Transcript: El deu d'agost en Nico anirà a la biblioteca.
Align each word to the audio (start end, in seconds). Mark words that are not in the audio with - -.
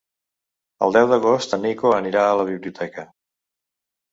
El 0.85 0.95
deu 0.95 1.09
d'agost 1.11 1.53
en 1.57 1.61
Nico 1.67 1.91
anirà 1.99 2.25
a 2.31 2.35
la 2.41 2.49
biblioteca. 2.51 3.07